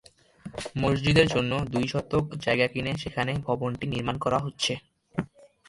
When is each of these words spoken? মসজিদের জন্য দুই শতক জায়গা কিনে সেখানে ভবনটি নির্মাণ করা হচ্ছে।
মসজিদের 0.75 1.27
জন্য 1.27 1.51
দুই 1.73 1.85
শতক 1.87 2.23
জায়গা 2.45 2.67
কিনে 2.67 2.91
সেখানে 2.97 3.31
ভবনটি 3.47 3.85
নির্মাণ 3.87 4.15
করা 4.17 4.39
হচ্ছে। 4.39 4.73